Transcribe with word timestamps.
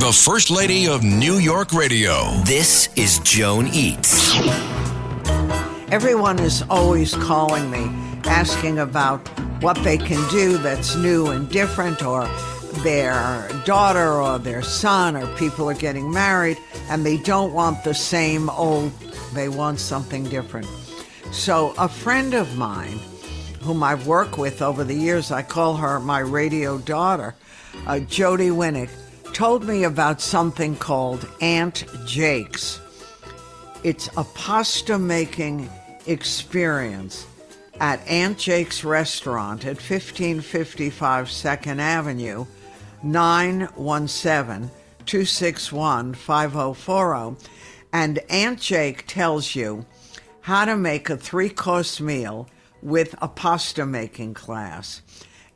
The 0.00 0.12
First 0.12 0.48
Lady 0.48 0.88
of 0.88 1.04
New 1.04 1.34
York 1.34 1.74
Radio. 1.74 2.30
This 2.46 2.88
is 2.96 3.18
Joan 3.18 3.68
Eats. 3.68 4.34
Everyone 5.92 6.38
is 6.38 6.62
always 6.70 7.12
calling 7.12 7.70
me, 7.70 7.84
asking 8.24 8.78
about 8.78 9.18
what 9.62 9.76
they 9.84 9.98
can 9.98 10.26
do 10.30 10.56
that's 10.56 10.96
new 10.96 11.26
and 11.26 11.50
different, 11.50 12.02
or 12.02 12.26
their 12.82 13.46
daughter 13.66 14.22
or 14.22 14.38
their 14.38 14.62
son, 14.62 15.16
or 15.16 15.26
people 15.36 15.68
are 15.68 15.74
getting 15.74 16.10
married 16.10 16.56
and 16.88 17.04
they 17.04 17.18
don't 17.18 17.52
want 17.52 17.84
the 17.84 17.92
same 17.92 18.48
old, 18.48 18.92
they 19.34 19.50
want 19.50 19.78
something 19.80 20.24
different. 20.24 20.66
So, 21.30 21.74
a 21.76 21.90
friend 21.90 22.32
of 22.32 22.56
mine, 22.56 22.98
whom 23.60 23.82
I've 23.82 24.06
worked 24.06 24.38
with 24.38 24.62
over 24.62 24.82
the 24.82 24.94
years, 24.94 25.30
I 25.30 25.42
call 25.42 25.76
her 25.76 26.00
my 26.00 26.20
radio 26.20 26.78
daughter, 26.78 27.34
uh, 27.86 27.98
Jody 27.98 28.48
Winnick 28.48 28.88
told 29.32 29.64
me 29.64 29.84
about 29.84 30.20
something 30.20 30.76
called 30.76 31.28
Aunt 31.40 31.84
Jake's. 32.04 32.80
It's 33.82 34.08
a 34.16 34.24
pasta 34.24 34.98
making 34.98 35.70
experience 36.06 37.26
at 37.80 38.06
Aunt 38.06 38.38
Jake's 38.38 38.84
restaurant 38.84 39.64
at 39.64 39.76
1555 39.76 41.30
Second 41.30 41.80
Avenue, 41.80 42.44
917 43.02 44.70
261 45.06 46.14
5040. 46.14 47.48
And 47.92 48.18
Aunt 48.28 48.60
Jake 48.60 49.06
tells 49.06 49.54
you 49.54 49.86
how 50.42 50.64
to 50.64 50.76
make 50.76 51.10
a 51.10 51.16
three 51.16 51.48
course 51.48 52.00
meal 52.00 52.48
with 52.82 53.14
a 53.20 53.28
pasta 53.28 53.86
making 53.86 54.34
class. 54.34 55.02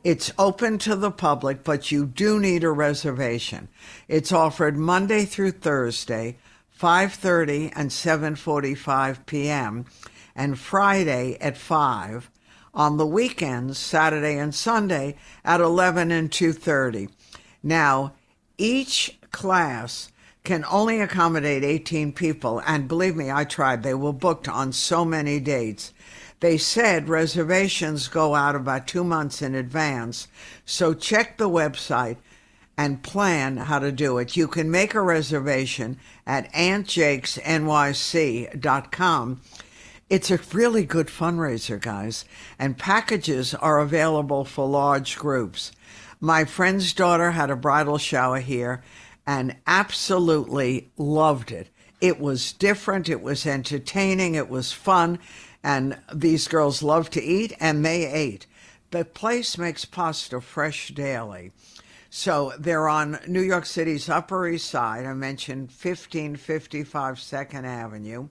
It's 0.05 0.31
open 0.37 0.77
to 0.85 0.95
the 0.95 1.09
public, 1.09 1.63
but 1.63 1.91
you 1.91 2.05
do 2.05 2.39
need 2.39 2.63
a 2.63 2.69
reservation. 2.69 3.69
It's 4.07 4.31
offered 4.31 4.77
Monday 4.77 5.25
through 5.25 5.53
Thursday, 5.53 6.37
5:30 6.79 7.71
and 7.75 7.89
7:45 7.89 9.25
p.m. 9.25 9.85
and 10.35 10.59
Friday 10.59 11.39
at 11.41 11.57
5. 11.57 12.29
On 12.75 12.97
the 12.97 13.07
weekends, 13.07 13.79
Saturday 13.79 14.37
and 14.37 14.53
Sunday 14.53 15.15
at 15.43 15.59
11 15.59 16.11
and 16.11 16.29
2:30. 16.29 17.09
Now, 17.63 18.13
each 18.59 19.17
class 19.31 20.11
can 20.43 20.63
only 20.69 21.01
accommodate 21.01 21.63
18 21.63 22.13
people, 22.13 22.61
and 22.67 22.87
believe 22.87 23.15
me, 23.15 23.31
I 23.31 23.43
tried. 23.43 23.81
They 23.81 23.95
were 23.95 24.13
booked 24.13 24.47
on 24.47 24.71
so 24.71 25.03
many 25.03 25.39
dates. 25.39 25.93
They 26.45 26.59
said 26.59 27.09
reservations 27.09 28.07
go 28.07 28.35
out 28.35 28.55
about 28.55 28.85
two 28.85 29.03
months 29.03 29.41
in 29.41 29.55
advance, 29.55 30.27
so 30.63 30.93
check 30.93 31.39
the 31.39 31.49
website 31.49 32.17
and 32.77 33.01
plan 33.01 33.57
how 33.57 33.79
to 33.79 33.91
do 33.91 34.19
it. 34.19 34.37
You 34.37 34.47
can 34.47 34.69
make 34.69 34.93
a 34.93 35.01
reservation 35.01 35.97
at 36.27 36.53
auntjakesnyc.com. 36.53 39.41
It's 40.07 40.29
a 40.29 40.39
really 40.53 40.85
good 40.85 41.07
fundraiser, 41.07 41.81
guys, 41.81 42.25
and 42.59 42.77
packages 42.77 43.55
are 43.55 43.79
available 43.79 44.45
for 44.45 44.69
large 44.69 45.17
groups. 45.17 45.71
My 46.19 46.45
friend's 46.45 46.93
daughter 46.93 47.31
had 47.31 47.49
a 47.49 47.55
bridal 47.55 47.97
shower 47.97 48.39
here 48.39 48.83
and 49.25 49.55
absolutely 49.65 50.91
loved 50.95 51.51
it. 51.51 51.69
It 52.01 52.19
was 52.19 52.53
different, 52.53 53.09
it 53.09 53.23
was 53.23 53.47
entertaining, 53.47 54.35
it 54.35 54.47
was 54.47 54.71
fun, 54.71 55.17
and 55.65 55.97
these 56.13 56.47
girls 56.47 56.83
love 56.83 57.09
to 57.09 57.23
eat, 57.23 57.51
and 57.59 57.83
they 57.83 58.05
ate. 58.05 58.45
The 58.91 59.03
place 59.03 59.57
makes 59.57 59.83
pasta 59.83 60.39
fresh 60.39 60.89
daily. 60.89 61.53
So 62.11 62.53
they're 62.59 62.87
on 62.87 63.17
New 63.27 63.41
York 63.41 63.65
City's 63.65 64.07
Upper 64.07 64.47
East 64.47 64.69
Side. 64.69 65.07
I 65.07 65.13
mentioned 65.13 65.69
1555 65.69 67.19
Second 67.19 67.65
Avenue. 67.65 68.29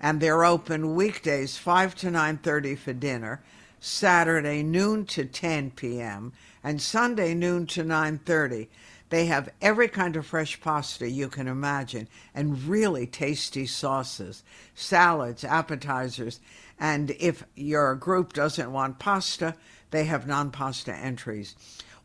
And 0.00 0.20
they're 0.20 0.44
open 0.44 0.96
weekdays 0.96 1.56
5 1.56 1.94
to 1.94 2.08
9.30 2.08 2.76
for 2.76 2.92
dinner, 2.92 3.44
Saturday 3.78 4.64
noon 4.64 5.06
to 5.06 5.24
10 5.24 5.70
p.m., 5.70 6.32
and 6.64 6.82
Sunday 6.82 7.32
noon 7.32 7.66
to 7.68 7.84
9.30. 7.84 8.66
They 9.08 9.26
have 9.26 9.50
every 9.62 9.88
kind 9.88 10.16
of 10.16 10.26
fresh 10.26 10.60
pasta 10.60 11.08
you 11.08 11.28
can 11.28 11.46
imagine 11.46 12.08
and 12.34 12.64
really 12.64 13.06
tasty 13.06 13.66
sauces, 13.66 14.42
salads, 14.74 15.44
appetizers. 15.44 16.40
And 16.78 17.12
if 17.12 17.44
your 17.54 17.94
group 17.94 18.32
doesn't 18.32 18.72
want 18.72 18.98
pasta, 18.98 19.54
they 19.90 20.04
have 20.04 20.26
non 20.26 20.50
pasta 20.50 20.92
entries. 20.94 21.54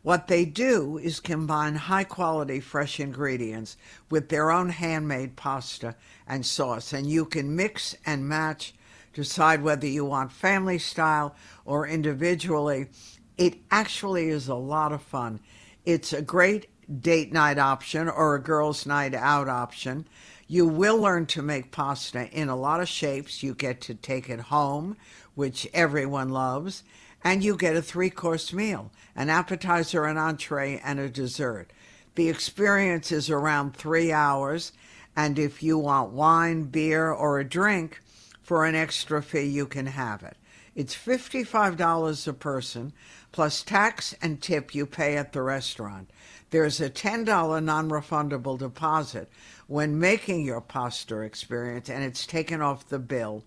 What 0.02 0.26
they 0.26 0.44
do 0.44 0.98
is 0.98 1.20
combine 1.20 1.76
high 1.76 2.04
quality 2.04 2.58
fresh 2.58 2.98
ingredients 2.98 3.76
with 4.10 4.28
their 4.28 4.50
own 4.50 4.68
handmade 4.68 5.36
pasta 5.36 5.94
and 6.26 6.44
sauce. 6.44 6.92
And 6.92 7.06
you 7.06 7.24
can 7.24 7.54
mix 7.54 7.96
and 8.04 8.28
match, 8.28 8.74
decide 9.12 9.62
whether 9.62 9.86
you 9.86 10.04
want 10.04 10.32
family 10.32 10.78
style 10.78 11.36
or 11.64 11.86
individually. 11.86 12.88
It 13.36 13.58
actually 13.70 14.28
is 14.28 14.48
a 14.48 14.54
lot 14.56 14.92
of 14.92 15.02
fun. 15.02 15.40
It's 15.84 16.12
a 16.12 16.22
great 16.22 16.66
date 17.00 17.32
night 17.32 17.58
option 17.58 18.08
or 18.08 18.34
a 18.34 18.42
girls' 18.42 18.86
night 18.86 19.14
out 19.14 19.48
option. 19.48 20.06
You 20.46 20.66
will 20.66 20.98
learn 20.98 21.26
to 21.26 21.42
make 21.42 21.70
pasta 21.70 22.28
in 22.28 22.48
a 22.48 22.56
lot 22.56 22.80
of 22.80 22.88
shapes. 22.88 23.42
You 23.42 23.54
get 23.54 23.80
to 23.82 23.94
take 23.94 24.28
it 24.28 24.40
home, 24.40 24.96
which 25.34 25.66
everyone 25.72 26.28
loves, 26.28 26.82
and 27.24 27.42
you 27.42 27.56
get 27.56 27.76
a 27.76 27.82
three 27.82 28.10
course 28.10 28.52
meal 28.52 28.90
an 29.14 29.28
appetizer, 29.28 30.04
an 30.04 30.18
entree, 30.18 30.80
and 30.84 30.98
a 30.98 31.08
dessert. 31.08 31.70
The 32.14 32.28
experience 32.28 33.12
is 33.12 33.30
around 33.30 33.76
three 33.76 34.12
hours, 34.12 34.72
and 35.16 35.38
if 35.38 35.62
you 35.62 35.78
want 35.78 36.12
wine, 36.12 36.64
beer, 36.64 37.10
or 37.10 37.38
a 37.38 37.44
drink 37.44 38.00
for 38.42 38.64
an 38.64 38.74
extra 38.74 39.22
fee, 39.22 39.44
you 39.44 39.66
can 39.66 39.86
have 39.86 40.22
it. 40.22 40.36
It's 40.74 40.96
$55 40.96 42.26
a 42.26 42.32
person, 42.32 42.94
plus 43.30 43.62
tax 43.62 44.14
and 44.22 44.40
tip 44.40 44.74
you 44.74 44.86
pay 44.86 45.18
at 45.18 45.32
the 45.32 45.42
restaurant. 45.42 46.10
There's 46.48 46.80
a 46.80 46.88
$10 46.88 47.62
non 47.62 47.90
refundable 47.90 48.58
deposit 48.58 49.28
when 49.66 49.98
making 49.98 50.46
your 50.46 50.62
pasta 50.62 51.20
experience, 51.20 51.90
and 51.90 52.02
it's 52.02 52.26
taken 52.26 52.62
off 52.62 52.88
the 52.88 52.98
bill 52.98 53.44